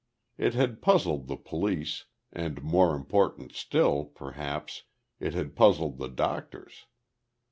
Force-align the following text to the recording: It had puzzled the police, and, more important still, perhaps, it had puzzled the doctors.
It 0.35 0.55
had 0.55 0.81
puzzled 0.81 1.27
the 1.27 1.37
police, 1.37 2.05
and, 2.33 2.63
more 2.63 2.95
important 2.95 3.51
still, 3.53 4.05
perhaps, 4.05 4.81
it 5.19 5.35
had 5.35 5.55
puzzled 5.55 5.99
the 5.99 6.09
doctors. 6.09 6.87